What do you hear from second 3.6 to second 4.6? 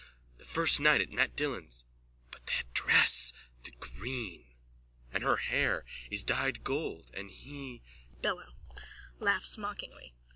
the green!